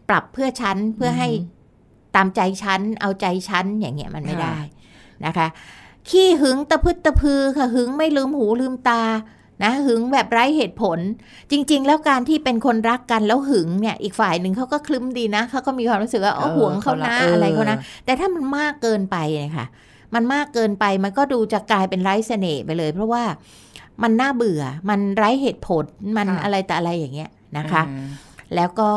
[0.09, 1.53] ปรับเพื่อฉันเพื่อให้อืม
[2.17, 4.59] ตามใจฉันเอาใจฉันอย่างเงี้ยมันไม่ค่ะได้
[5.25, 5.47] นะคะ
[6.09, 9.03] ขี้หึงตะพึดตะพือค่ะหึงไม่ลืมหูลืมตา
[9.63, 10.99] นะหึงแบบไร้เหตุผล
[11.51, 19.67] จริง ๆ แล้วการที่เป็นคนรักกันแล้วหึงเนี่ย อีกฝ่ายหนึ่งเขาก็คลึ้มดีนะเขาก็มีความรู้สึกว่าอ๋อเออห่วงเขานะเขาละอะไรเขานะเออแต่ถ้ามันมากเกินไปเนี่ยค่ะ
[20.15, 23.23] มันมากเกินไปมันก็ดูจะกลายเป็นไร้เสน่ห์ไปเลย เพราะว่า
[24.03, 25.85] มันน่าเบื่อ มันไร้เหตุผล
[26.17, 28.07] มันอะไรแต่อะไรอย่างเงี้ยนะคะอ่า
[28.55, 28.91] แล้วก็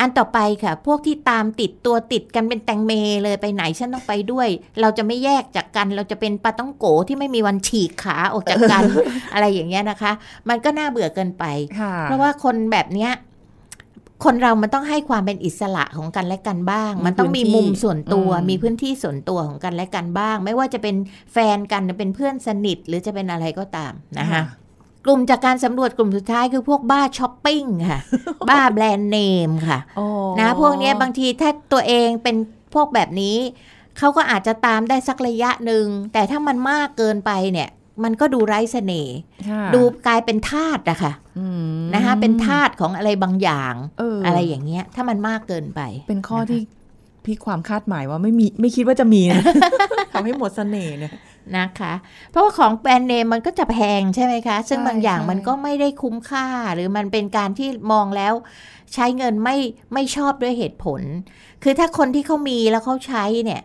[0.00, 4.48] อันต่อไปค่ะ พวกที่ตามติดตัวติดกันเป็นแตงเมเลยไปไหนฉันต้องไปด้วย
[4.80, 8.82] เราจะไม่แยกจากกัน เราจะเป็นปลาต้องโกที่ไม่มีวันฉีกขาออกจากกัน
[9.32, 10.12] อะไรอย่างเงี้ยนะคะ
[10.48, 11.44] มันก็น่าเบื่อเกินไป
[11.80, 13.10] ค่ะเพราะว่าคนแบบเนี้ย
[14.24, 20.96] คนเรามันต้องให้ความเป็นอิสระของกันและกันบ้างมีมันต้องมีพื้นที่มุมส่วนตัวอืมมีพื้นที่ส่วนตัวของกันและกันบ้าง ไม่ว่าจะเป็น
[21.32, 24.42] แฟนกันหรือเป็นเพื่อนสนิทหรือจะเป็นอะไรก็ตามนะคะ
[25.04, 28.00] กลุ่มจากการสำรวจกลุ่มสุดท้ายคือพวกบ้าช้อปปิ้งค่ะ
[28.48, 30.06] บ้าแบรนด์เนมค่ะโอ้
[30.40, 32.36] นะพวกเนี้ยบางทีถ้าตัวเองเป็น
[32.74, 33.36] พวกแบบนี้
[33.98, 37.68] เขาก็อาจจะตามได้สักระยะหนึ่ง แต่ถ้ามันมากเกินไปเนี่ย
[38.04, 39.16] มันก็ดูไร้เสน่ห์
[39.50, 41.27] ค่ะดูกลายเป็นทาสอะค่ะอืม
[41.94, 46.60] นะคะเป็นทาสของอะไรบางอย่างเออออะไรอย่างเงี้ย ถ้ามันมากเกินไป เป็นข้อนะคะที่
[47.24, 49.42] พี่ความคาดหมายว่าไม่มีไม่คิดว่าจะมีนะ
[50.12, 51.12] ทำให้หมดเสน่ห์เนี่ย
[51.56, 51.92] นะคะ
[52.30, 58.34] เพราะว่าของแบรนด์เนมมันก็จะแพงใช่ไหมคะ ซึ่งใช่บางอย่างใช่มันก็ไม่ได้คุ้มค่า หรือมันเป็นการที่มองแล้ว
[58.94, 59.56] ใช้เงินไม่
[59.94, 61.00] ไม่ชอบด้วยเหตุผล
[61.62, 63.62] คือถ้าคนที่เขามีแล้วเขาใช้เนี่ย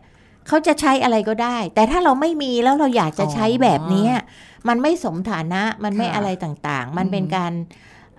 [0.47, 4.13] เขาจะใช้อะไรก็ได้ แต่ถ้าเราไม่มีแล้วเราอยากจะใช้แบบเนี้ย
[4.67, 7.53] มันไม่สมฐานะมันไม่อะไรต่างๆ มันเป็นการ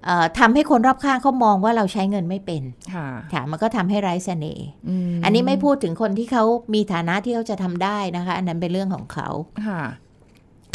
[0.05, 2.63] เอ่อทำให้คนรอบข้างเขามองว่าเราใช้เงินไม่เป็น
[2.95, 4.67] ค่ะค่ะมันก็ทำให้ไร้เสน่ห์
[5.13, 9.29] มอันนี้ไม่พูดถึงคนที่เขามีฐานะที่เขาจะทำได้นะคะ อันนั้นเป็นเรื่องของเขา
[9.67, 9.83] ค่ะ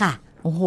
[0.01, 0.63] ค่ะโอ้โห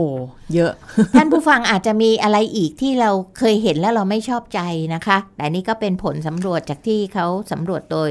[0.55, 0.73] เยอะ
[1.17, 4.61] ท่านผู้ฟังอาจจะมีอะไรอีกที่เราเคยเห็นแล้วเราไม่ชอบใจ
[4.95, 8.11] นะคะ แต่นี่ก็เป็นผลสำรวจจากที่เขาสำรวจโดย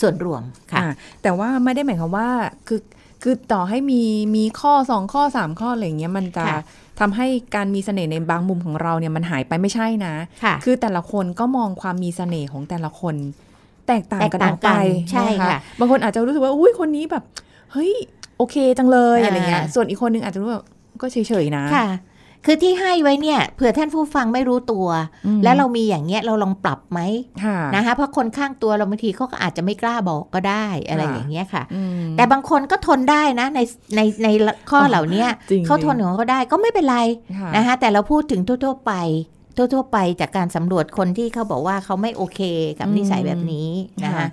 [0.00, 2.28] ส่วนรวมค่ะอะแต่ว่าไม่ได้หมายความว่า
[2.68, 2.80] คือ
[3.22, 4.02] คือต่อให้มี
[4.36, 6.60] มีข้อสองข้อสามข้ออะไรอย่างเงี้ยมันจะค่ะ
[7.00, 13.14] ทำให้การมีเสน่ห์ในบางมุมของเราเนี่ยมันหายไปไม่ใช่นะค่ะคือแต่ละคนก็มองความมีเสน่ห์ของแต่ละคน
[13.88, 17.24] แตกต่างกันแตอกอกต่างไปกันใช่นค่ะบางคนอาจจะรู้สึกว่าอุ้ยคนนี้แบบ
[17.72, 17.92] เฮ้ย
[18.38, 20.64] โอเคจังเลยอ่าอะไรเงี้ยส่วนอีกคนนึงอาจจะรู้แบบ
[21.00, 21.64] ก็เฉยๆนะ
[22.46, 24.86] ค่ะคือที่ให้ไว้เนี่ยเผื่อท่านผู้ฟังไม่รู้ตัว
[25.26, 27.00] อืมแล้วเรามีอย่างเงี้ยเราลองปรับไหม
[27.44, 33.60] ค่ะนะคะเพราะคนข้างตัวเราบางทีเขาก็อาจจะไม่กล้าบอกก็ได้อะไรค่ะอย่างเงี้ยค่ะอืมแต่บางคนก็ทนได้นะใน
[33.96, 34.28] ในใน
[34.70, 36.98] ข้อเหล่าเนี้ยจริงเขาทนของเขาได้ก็ไม่เป็นไร
[37.38, 38.92] ค่ะนะคะแต่เราพูดถึงทั่วๆไป
[39.56, 42.40] ทั่วๆไปจากการสำรวจคนที่เขาบอกว่าเขาไม่โอเค
[42.78, 43.70] กับอืมนิสัยแบบนี้
[44.04, 44.26] นะคะค่ะ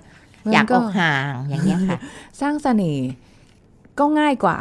[0.52, 1.98] อยากมันก็ออกห่างอย่างเงี้ยค่ะ
[2.40, 3.08] สร้างเสน่ห์
[3.98, 4.58] ก็ง่ายกว่า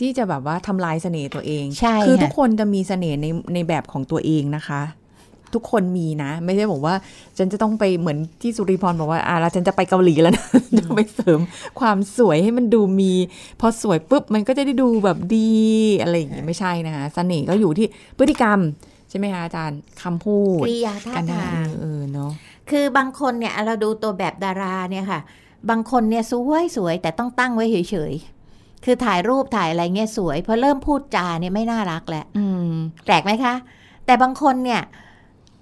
[0.00, 4.82] ที่จะแบบว่าทำลายเสน่ห์ตัวเองใช่คือค่ะทุกคนจะมีเสน่ห์ในในแบบของตัวเองนะคะ
[5.54, 6.94] ทุกคนมีนะ ไม่ใช่บอกว่า
[7.38, 10.46] ฉันจะต้องไปเหมือนที่สุริพรบอกว่าอ่าแล้วฉันจะไปเกาหลีแล้วนะ
[10.78, 11.40] จะไปเสริม
[11.80, 13.12] ความสวยให้มันดูมี
[13.60, 15.50] พอสวยปุ๊บมันก็จะได้ดูแบบดี
[16.02, 17.86] อะไรอย่างงี้ไม่ใช่นะคะเสน่ห์ก็อยู่ที่
[18.18, 18.58] พฤติกรรม
[19.10, 22.30] ใช่ไหมคะอาจารย์คำพูดกริยาท่ากันทางเออเนาะ
[22.70, 25.20] คือบางคนเนี่ยเราดูตัวแบบดาราเนี่ยค่ะ
[25.70, 28.35] บางคนเนี่ยสวยสวยแต่ต้องตั้งไว้เฉยๆ
[28.84, 32.72] คือถ่ายรูปถ่ายอะไรเงี้ยสวยพอเริ่มพูดจาเนี่ยไม่น่ารักแล้วอืม
[33.04, 33.54] แปลกไหมคะ
[34.06, 34.82] แต่บางคนเนี่ย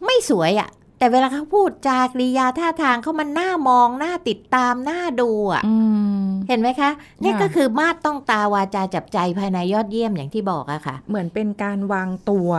[0.05, 5.77] ไม่สวยอะ่ะแต่แต่เวลาเขาพูดจากริยาท่าทางเขามันน่ามองน่าติดตามน่าดูอะอื
[6.25, 6.91] มเห็นไหมคะ
[7.23, 12.51] นี่ค่ะก็คือมาดต้องตาวาจาจับใจภายในยอดเยี่ยมอย่างที่บอกอะค่ะ เหมือนเป็นการวางตัว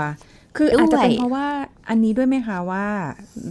[0.58, 1.48] คือด้วยอาจจะเป็นเพราะว่า
[1.90, 2.86] อันนี้ด้วยไหมคะว่า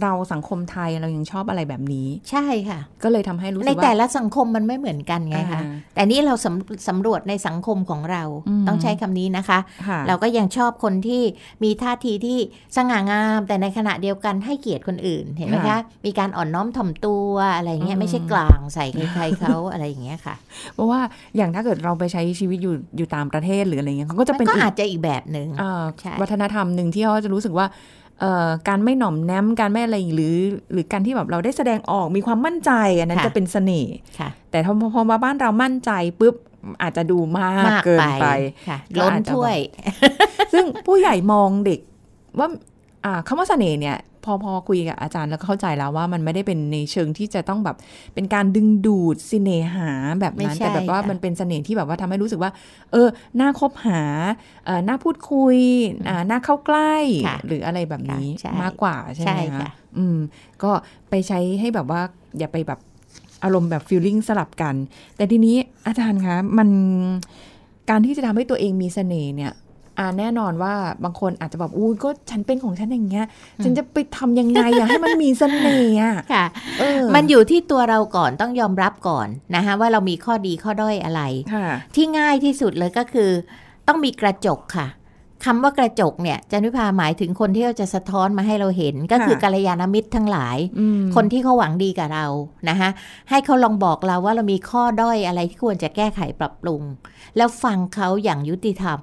[0.01, 11.21] เราสังคมไทยเรายังชอบอะไรแบบนี้ ใช่ค่ะ ก็เลยทำให้รู้สึในกว่าแต่ละสังคมมันไม่เหมือนกันไงคะอ่าแต่นี่เราสำสำรวจในสังคมของเราอืมต้องใช้คำนี้นะคะค่ะเราก็ยังชอบคนที่
[11.63, 12.37] มีท่าทีที่
[12.75, 20.35] สง่างาม แต่ในขณะเดียวกันให้เกียรติคนอื่นเห็นไหมคะค่ะมีการอ่อนน้อมถ่อมตัวอะไรเงี้อืยมไม่ใช่กลางใส่ใครๆเขาอะไรอย่างเงี้ยค่ะ
[20.73, 20.99] เพราะว่า
[21.37, 27.67] อย่างถ้าเกิดเราไปใช้ชีวิตอยู่อยู่ต่างประเทศหรืออะไรเงี้ยเขาก็จะมันเป็นก็อีกอาจจะอีกแบบหนึ่งเอ่อใช่วัฒนธรรมหนึ่งที่เขาจะรู้สึกว่า
[28.19, 30.35] เอ่อการไม่หน่อมแนมการไม่อะไรหรือ
[30.71, 36.35] หรือการที่แบบเราได้แสดงออกมีความมั่นใจ อันนั้นจะเป็นเสน่ห์ค่ะแต่พอพอมาบ้านเรามั่นใจปุ๊บ
[36.81, 38.27] อาจจะดูมากมากเกินไปไป
[38.67, 39.57] ค่ะก็ล้นอาจจะถ้วย
[40.53, 41.79] ซึ่งผู้ใหญ่มองเด็ก
[42.39, 42.59] ว่าอ่า
[43.27, 47.77] คำว่าเสน่ห์เนี่ยพอพอคุยกับอาจารย์แล้วก็เข้าใจแล้วว่ามันไม่ได้เป็นในเชิงที่จะต้องแบบ
[48.13, 52.51] เป็นการดึงดูดสิเนหาแบบนั้นไม่ใช่แต่แบบว่าค่ะมันเป็นเสน่ห์ที่แบบว่าทำให้รู้สึกว่า
[52.91, 53.07] เออ
[53.39, 54.01] น่าคบหา
[54.65, 55.57] เออน่าพูดคุย
[56.09, 56.95] อ่าน่าเข้าใกล้
[57.27, 60.17] ค่ะหรืออะไรแบบนี้ค่ะใช่มากกว่าใช่ไหมใช่คะค่ะอืม
[60.63, 60.71] ก็
[61.09, 62.01] ไปใช้ให้แบบว่า
[62.39, 62.79] อย่าไปแบบ
[63.43, 64.75] อารมณ์แบบฟีลลิ่งสลับกัน
[65.17, 65.55] แต่ทีนี้
[65.87, 66.69] อาจารย์คะมัน
[67.89, 69.51] การที่จะทำให้ตัวเองมีเสน่ห์เนี่ย
[69.99, 73.25] อ่าแน่นอนว่าบางคนอาจจะแบบอุ้ยก็ฉันเป็นของฉันอย่างเงี้ย
[73.63, 76.45] ฉันจะไปทำยังไงอะให้มันมีเสน่ห์อะค่ะ
[76.79, 81.21] เออมันอยู่ที่ตัวเราก่อนต้องยอมรับก่อนนะคะว่าเรามีข้อดีข้อด้อยอะไร
[81.53, 83.29] ค่ะที่ง่ายที่สุดเลยก็คือ
[83.87, 84.87] ต้องมีกระจกค่ะ
[85.45, 92.25] คำว่ากระจกเนี่ยจันวิภาหมายถึงคนที่เราจะสะท้อนมาให้เราเห็นก็คือค่ะกัลยาณมิตรทั้งหลายอืมคนที่เขาหวังดีกับเรา
[92.69, 92.89] นะคะ
[93.29, 96.81] ให้เขาลองบอกเราว่าเรามีข้อด้อยอะไรที่ควรจะแก้ไขปรับปรุง
[97.37, 98.99] แล้วฟังเขาอย่างยุติธรรม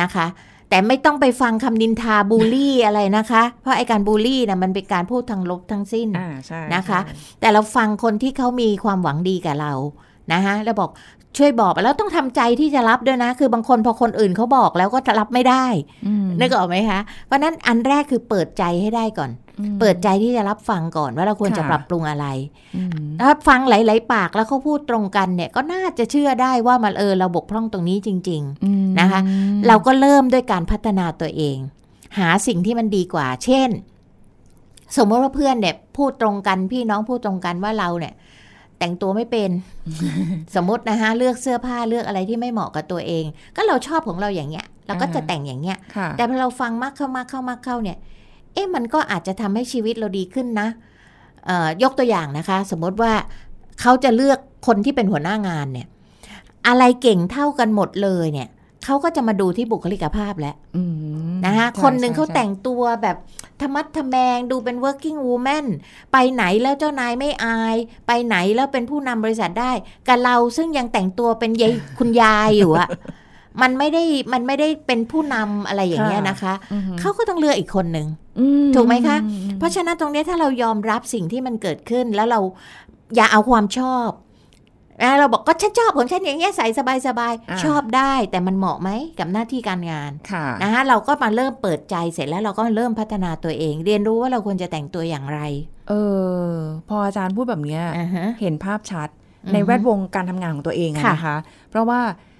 [0.00, 0.26] นะคะ
[0.68, 9.72] แต่ไม่ต้องไปฟังคำนินทาบูลลี่อะไรนะคะ เพราะไอการบูลลี่นะมันเป็นการพูดทางลบทั้งสิ้นอ่าใช่นะคะใช่แต่เราฟังคนที่เขามีความหวังดีกับเรา
[10.32, 10.90] นะคะแล้วบอก
[11.38, 15.66] ช่วยบอกแล้วต้องทำใจที่จะรับด้วยนะ คือบางคนพอคนอื่นเขาบอกแล้วก็รับไม่ได้
[16.06, 19.41] อืมนึกออกไหมคะเพราะฉะนั้นอันแรกคือเปิดใจให้ได้ก่อนอืม
[19.80, 22.26] เปิดใจที่จะรับฟังก่อนว่าเราควรจะค่ะปรับปรุงอะไร
[22.76, 31.56] อืมถ้าฟังหลาย ๆ ปากแล้วเขาพูดตรงกันเนี่ยก็น่าจะเชื่อได้ว่ามันเออเราบกพร่องตรงนี้จริงอืมนะคะๆเราก็เริ่มด้วยการพัฒนาตัวเอง
[32.18, 33.70] หาสิ่งที่มันดีกว่า เช่น
[34.96, 38.14] สมมติว่าเพื่อนเนี่ยพูดตรงกันพี่น้องพูดตรงกันว่าเราเนี่ย
[38.78, 39.50] แต่งตัวไม่เป็น
[40.54, 43.24] สมมตินะคะเลือกเสื้อผ้าเลือกอะไรที่ไม่เหมาะกับตัวเอง
[43.56, 47.98] ก็เราชอบของเราอย่างเงี้ย เราก็จะแต่งอย่างเงี้ยค่ะแต่พอเราฟังมากเข้ามากเข้ามากเข้าเนี่ย
[48.52, 50.68] เอ๊ะมันก็อาจจะทำให้ชีวิตเราดีขึ้นนะ
[51.46, 53.12] เอ่อยกตัวอย่างนะคะ สมมติว่า
[53.80, 55.88] เขาจะเลือกคนที่เป็นหัวหน้างานเนี่ย
[56.66, 58.48] อะไรเก่งเท่ากันหมดเลยเนี่ย
[58.84, 60.82] เขาก็จะมาดูที่บุคลิกภาพแล้วอื
[61.30, 63.16] มนะคะใช่คนหนึ่งใช่เขาใช่แต่งตัวแบบ
[63.60, 65.66] ธรรมัดทแมงดูเป็น working woman
[66.12, 69.72] ไปไหนแล้วเจ้านายไม่อาย ไปไหนแล้วเป็นผู้นำบริษัทได้
[70.08, 72.88] กับเราซึ่งยังแต่งตัวเป็นยายคุณยายอยู่อะ
[73.60, 78.06] มันไม่ได้มันไม่ได้เป็นผู้นำอะไรอย่างเงี้ยนะคะอืมเขาก็ต้องเลือกอีกคนหนึ่ง
[78.38, 82.40] อืถูกไหมคะอืมเพราะฉะนั้นตรงเนี้ยถ้าเรายอมรับสิ่งที่มันเกิดขึ้นแล้วเรา
[83.16, 84.10] อย่าเอาความชอบ
[85.02, 86.66] นะเราบอกก็ฉันชอบของฉันอย่างเงี้ยใส่
[87.06, 95.40] สบายๆชอบได้แต่มันเหมาะไหมกับหน้าที่การงานค่ะนะคะเราก็มาเริ่มเปิดใจเสร็จแล้วเราก็เริ่มพัฒนาตัวเอง เรียนรู้ว่าเราควรจะแต่งตัวอย่างไร
[95.88, 95.94] เอ
[96.46, 96.52] อ
[96.88, 99.08] พออาจารย์พูดแบบเนี้ยอ่าฮะเห็นภาพชัด
[99.44, 101.36] อือฮึในแวดวงการทำงานของตัวเองอะค่ะนะคะ
[101.70, 102.31] เพราะว่าเอ่อ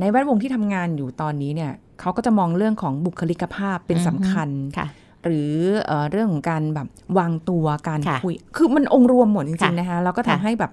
[0.00, 4.86] ในแวดวงที่ทำงานอยู่ตอนนี้เนี่ยเขาก็จะมองเรื่องของบุคลิกภาพเป็นสำคัญค่ะ
[5.24, 5.52] หรือ
[5.86, 10.70] เออเรื่องของการแบบวางตัวการค่ะคุย คือมันองค์รวมหมดจริค่ะงๆนะคะแล้วก็ทำค่ะให้แบบ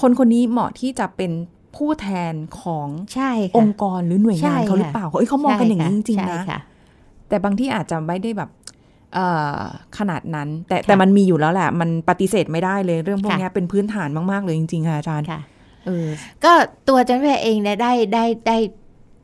[0.00, 1.32] คนคนนี้เหมาะที่จะเป็น
[1.76, 6.60] ผู้แทนของใช่อค่ะงค์กรหรือหน่วยใช่งานเขาหรือค่ะเปล่าเอ้ยเขามองกันอย่างนี้จริงใช่ๆนะค่ะ
[7.28, 8.50] แต่บางที่อาจจะไม่ได้แบบ
[9.14, 9.26] เอ่
[9.58, 9.60] อ
[9.98, 15.57] ขนาดนั้น แต่ค่ะแต่มันมีอยู่แล้วแหละ มันปฏิเสธไม่ได้เลยเรื่องพวกค่ะเนี้ยเป็นพื้นฐานมาก ๆ เลยจริงๆค่ะอาจารย์ค่ะเออ
[16.44, 16.52] ก็
[16.88, 18.56] ตัวจันแพรเองเนี่ยได้ได้ได้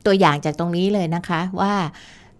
[0.05, 1.73] ตัวอย่างจากตรงนี้เลยนะคะ ว่า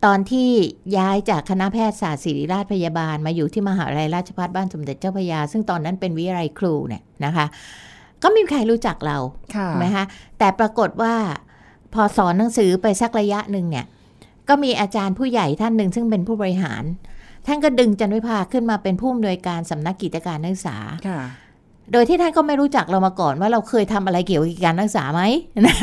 [0.06, 0.49] ตอนที่
[0.97, 7.45] ย้ายจากคณะแพทยศาสตร์ศิริราชพยาบาลมาอยู่ที่มหาวิทยาลัยราชภัฏบ้านสมเด็จเจ้าพระยา ซึ่งตอนนั้นเป็นวิทยาลัยครูเนี่ยนะคะ
[8.23, 9.17] ก็ไม่มีใครรู้จักเรา
[9.56, 10.06] ค่ะใช่ไหมคะ
[10.39, 11.15] แต่ปรากฏว่า
[11.93, 13.86] พอสอนหนังสือไปสักระยะหนึ่งเนี่ย
[14.49, 16.84] ก็มีอาจารย์ผู้ใหญ่ท่านหนึ่งซึ่งเป็นผู้บริหาร
[17.47, 21.21] ท่านก็ดึงจันวิภาขึ้นมาเป็นผู้อำนวยการสำนักกิจการนักศึกษาค่ะ
[21.91, 25.21] โดยที่ท่านก็ไม่รู้จักเรามาก่อนว่าเราเคยทำอะไรเกี่ยวกับการนักศึกษาไหม
[25.67, 25.76] นะ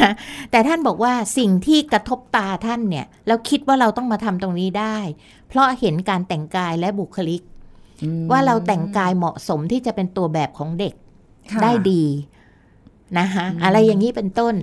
[0.50, 4.96] แต่ท่านบอกว่าสิ่งที่กระทบตาท่านเนี่ยเราคิดว่าเราต้องมาทำตรงนี้ได้
[5.48, 7.42] เพราะเห็นการแต่งกายและบุคลิก
[8.04, 10.94] อืมว่าเราแต่งกายเหมาะสมที่จะเป็นตัวแบบของเด็ก
[11.52, 12.04] ค่ะได้ดี
[13.18, 14.54] นะคะอืมอะไรอย่างนี้เป็นต้น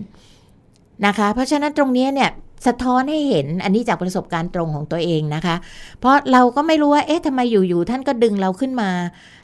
[1.05, 2.29] นะคะ เพราะฉะนั้นตรงนี้เนี่ย
[2.67, 5.55] สะท้อนให้เห็นอันนี้จากประสบการณ์ตรงของตัวเองนะคะ
[5.99, 8.89] เพราะเราก็ไม่รู้ว่าเอ๊ะทำไมอยู่ๆท่านก็ดึงเราขึ้นมา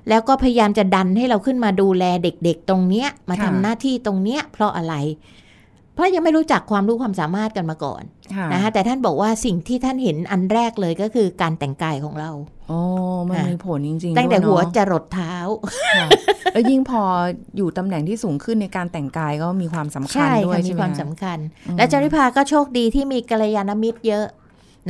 [0.09, 4.95] แล้วก็พยายามจะดันให้เราขึ้นมาดูแลเด็กๆ ตรงเนี้ยมาค่ะทำหน้าที่ตรงเนี้ยเพราะอะไร
[5.93, 8.03] เพราะยังไม่รู้จักความรู้ความสามารถกันมาก่อน
[8.53, 12.31] นะคะแต่ท่านบอกว่าสิ่งที่ท่านเห็นอันแรกเลยก็คือการแต่งกายของเรา
[12.67, 12.79] โอ้
[13.27, 15.35] มันค่ะมีผลจริงๆตั้งแต่ด้วยเนอะหัวจะรดเท้า
[15.95, 16.07] ค่ะ
[16.53, 17.01] แล้วยิ่งพอ
[17.57, 24.27] อยู่ตำแหน่งที่สูงขึ้นในการแต่งกายก็มีความสำคัญใช่ด้วยค่ะมีใช่ไหมความคะสำคัญอืมและจาริภาก็โชคดีที่มีกัลยาณมิตรเยอะ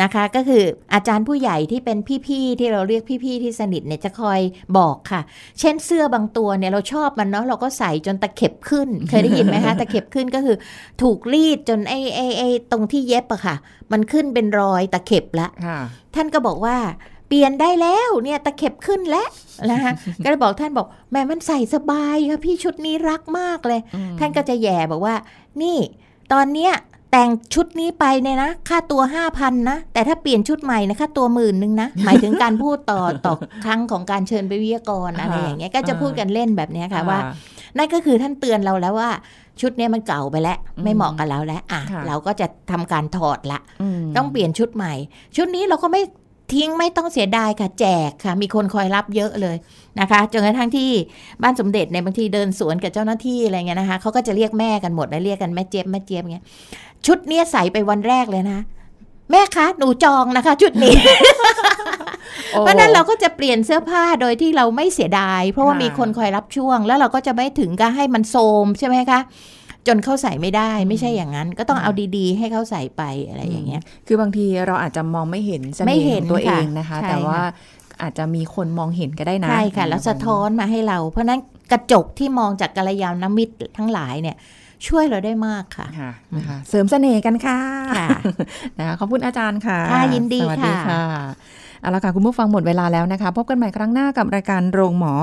[0.01, 4.39] นะคะ ก็คืออาจารย์ผู้ใหญ่ที่เป็นพี่ๆที่เราเรียกพี่ๆที่สนิทเนี่ยจะคอย
[4.77, 5.21] บอกค่ะ
[5.59, 10.57] เช่นเสื้อบางตัวเนี่ยเราชอบมันเนาะเราก็ใส่จนตะเข็บขึ้น เคยได้ยินไหมคะตะเข็บขึ้นก็คือ
[11.01, 13.55] ถูกรีดจนไอ้ไอ้ไอ้ตรงที่เย็บอะค่ะ
[13.91, 15.79] มันขึ้นเป็นรอยตะเข็บละค่ะ
[16.15, 16.77] ท่านก็บอกว่า
[17.27, 19.27] เปลี่ยนได้แล้วเนี่ยตะเข็บขึ้นแล้ว
[19.71, 19.91] นะคะ
[20.23, 23.79] ก็เลยบอกท่านบอกแม่มันใส่สบายค่ะพี่ชุดนี้รักมากเลย
[24.19, 25.15] ท่านก็จะแย่บอกว่า
[25.61, 25.77] นี่
[26.33, 26.73] ตอนเนี้ย
[27.11, 33.33] แต่งชุดนี้ไปเนี่ยนะ ค่าตัวห้าพันนะ แต่ถ้าเปลี่ยนชุดใหม่นะค่าตัวหมื่นหนึ่งนะ หมายถึงการพูดต่อต่อ
[33.65, 37.19] ครั้งของการเชิญไปวิทยากรอะไรอ่าอย่างเงี้ยก็จะพูดกันเล่นแบบเนี้ยค่ะอ่าว่า
[37.77, 39.09] นั่นก็คือท่านเตือนเราแล้วว่า
[39.61, 43.59] ชุดเนี้ยมันเก่าไปแล้วอืมไม่เหมาะกับเราแล้วอะค่ะเราก็จะทำการถอดละ
[43.99, 44.93] มต้องเปลี่ยนชุดใหม่
[45.35, 46.01] ชุดนี้เราก็ไม่
[46.53, 49.55] ทิ้งไม่ต้องเสียดายค่ะแจกค่ะ มีคนคอยรับเยอะเลย
[49.99, 50.89] นะคะจนกระทั่งที่
[51.43, 56.45] บ้านสมเด็จในบางทีเดินสวนกับเจ้าหน้าที่อะไรเงี้ยนะคะเขาก็จะเรียกแม่กันหมดนะเรียกกันแม่เจี๊ยบแม่เจี๊ยบเงี้ย
[57.05, 58.59] ชุดเนี้ยใส่ไปวันแรกเลยนะ
[59.31, 60.95] แม่คะหนูจองนะคะ ชุดนี้
[62.59, 69.19] เพราะนั้นเราก็จะเปลี่ยนเสื้อผ้าโดยที่เราไม่เสียดาย เพราะว่ามีคนคอยรับช่วง แล้วเราก็จะไม่ถึงกับให้มันโทมใช่ไหมคะ
[69.87, 81.39] จนเข้าใส่ไม่ได้ไม่ใช่อย่างนั้น ก็ต้องเอาดีๆ ให้เขาใส่ไปอะไรอย่างเงี้ย คือบางทีเราอาจจะมองไม่เห็นเสไม่น่ห์เห็ขนองตัวเอค่ะงนะคะใช่แต่ว่าค่ะอาจจะมีคนมองเห็นก็ได้นะใช่ค่ะ แล้วสะท้อนมาให้เรา เพราะฉะนั้น
[81.71, 84.35] กระจกที่มองจากกัลยาณมิตรทั้งหลายเนี่ย
[84.87, 87.59] ช่วยเราได้มากค่ะค่ะนะคะเสริมเสน่ห์กันค่ะ
[87.97, 88.09] ค่ะ
[88.79, 91.25] นะคะขอบคุณอาจารย์ค่ะค่ะยินดีสวัสดีค่ะค่ะ
[91.81, 95.13] เอาละค่ะ คุณผู้ฟังหมดเวลาแล้วนะคะ พบกันใหม่ครั้งหน้ากับรายการโรงหมอ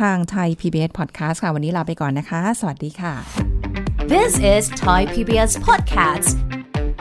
[0.00, 3.73] ทางไทย PBS Podcast ค่ะ วันนี้ลาไปก่อนนะคะ สวัสดีค่ะ
[4.12, 6.28] This is Thai PBS Podcast.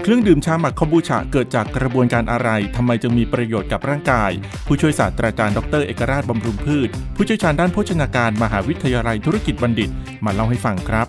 [0.03, 4.31] เครื่องดื่มชาหมักคอมบูชาเกิดจากกระบวนการอะไร ทำไมจึงมีประโยชน์กับร่างกาย
[4.65, 9.89] ผู้ช่วยศาสตราจารย์ดรเอกราชบำรุงพืช ผู้เชี่ยวชาญด้านโภชนาการมหาวิทยาลัยธุรกิจบัณฑิต
[10.25, 11.07] มาเล่าให้ฟังครับ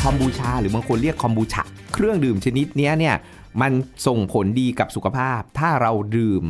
[0.00, 1.62] คอมบูชาหรือบางคนเรียกคอมบูชา
[1.94, 3.16] เครื่องดื่มชนิดเนี้ยเนี่ย
[3.60, 3.72] มัน
[4.06, 6.44] ส่งผลดีกับสุขภาพ ถ้าเราดื่ม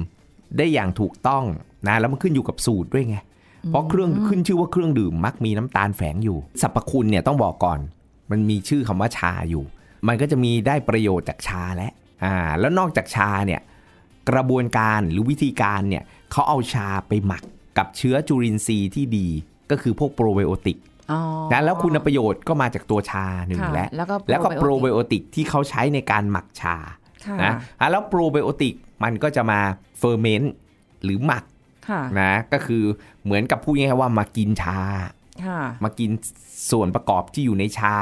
[0.57, 1.45] ได้อย่างถูกต้อง
[1.87, 3.17] นะแล้วมันขึ้นอยู่กับสูตรด้วยไง
[3.69, 7.79] เพราะเครื่องขึ้นชื่อว่าเครื่องดื่มมักมีน้ำตาลแฝงอยู่สรรพคุณเนี่ยต้องบอกก่อน
[8.31, 9.65] มันมีชื่อคำว่าชาอยู่
[10.09, 11.91] มันก็จะมีได้ประโยชน์จากชาและ
[12.25, 13.61] อ่าแล้วนอกจากชาเนี่ย
[14.31, 17.43] กระบวนการหรือวิธีการเนี่ยเขาเอาชาไปหมัก
[17.79, 19.29] กับเชื้อจุลินทรีย์ที่ดี
[19.71, 20.79] ก็คือพวกโปรไบโอติก
[21.13, 21.21] อ๋อ
[21.53, 26.77] นะแล้วคุณประโยชน์ก็มาจากตัวชาหนึ่งค่ะและแล้วก็แล้วก็โปรไบ probiotic โอติกที่เขาใช้ในการหมักชา
[27.27, 29.61] ค่ะนะอะแล้วโปรไบโอติกมันก็จะมา
[29.99, 30.53] ferment
[31.05, 31.45] หรือหมัก
[31.89, 32.83] ค่ะนะก็คือ
[33.25, 35.11] เหมือนกับพูดง่ายๆว่ามากินชาค่ะ
[35.85, 36.11] มากิน
[36.71, 37.97] ส่วนประกอบที่อยู่ในชา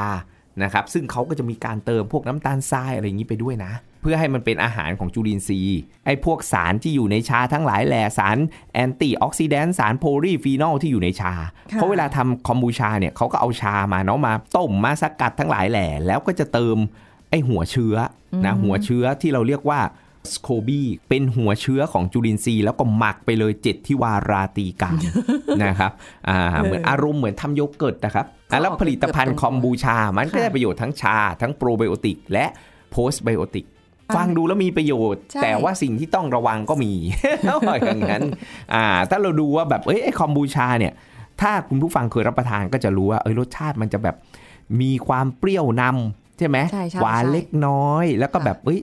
[0.63, 8.37] นะครับซึ่งเขาก็จะมีการเติมพวกน้ำตาลทรายอะไรอย่างนี้ไปด้วยนะ เพื่อให้มันเป็นอาหารของจุลินทรีย์ไอ้พวกสารที่อยู่ในชาทั้งหลายแหล่สาร
[8.73, 11.33] antioxidant สารโพลีฟีนอลที่อยู่ในชา
[11.71, 16.77] ค่ะเพราะเวลาทำคอมบูชาเนี่ยเขาก็เอาชามาเนาะมาต้มมาสกัดทั้งหลายแหล่แล้วก็จะเติม
[17.29, 17.95] ไอ้หัวเชื้อ
[18.45, 19.79] นะหัวเชื้อที่เราเรียกว่า
[20.33, 24.91] สโคบีเป็นหัวเชื้อของจุลินทรีย์แล้วก็หมักไปเลยเจ็ดที่วาราตีกา
[25.63, 25.91] นะครับ
[26.29, 32.45] อ่าเหมือนอารมณ์เหมือนทำโยเกิร์ตนะครับอะแล้วผลิตภัณฑ์คอมบูชา มันก็ได้ประโยชน์ทั้งชา ทั้งโปรไบโอติก และ
[32.91, 33.65] โพสไบโอติก
[34.15, 36.93] ฟังดูแล้วมีประโยชน์ใช่แต่ว่าสิ่งที่ต้องระวังก็มี
[37.85, 38.23] อย่างนั้น
[38.73, 40.93] อ่าถ้าเราดูว่าแบบเอ้ยไอ้คอมบูชาเนี่ย
[41.41, 44.15] ถ้าคุณผู้ฟังเคยรับประทานก็จะรู้ว่าเอ้ยรสชาติมันจะแบบ
[44.81, 48.79] มีความเปรี้ยวนำ ใช่ไหมใช่ใช่หวานใช่เล็กน้อย แล้วก็ค่ะแบบเอ้ย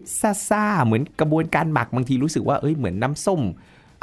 [0.49, 3.41] ซ่าๆเหมือนกระบวนการหมักบางทีรู้สึกว่าเอ้ยเหมือนน้ำส้ม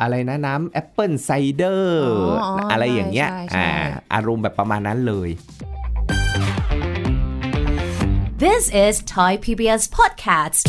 [0.01, 2.03] อะไรนะน้ำ apple cider
[2.41, 3.69] อ๋ออ๋ออะไรอย่างเงี้ยใช่ใช่อ่า
[4.13, 5.29] อารมณ์แบบประมาณนั้นเลย
[8.43, 10.65] This is Thai PBS Podcast.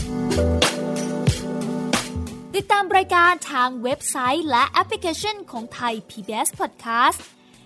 [2.55, 7.21] ติดตามรายการทางเว็บไซต์และแอปพลิเคชันของไทย PBS Podcast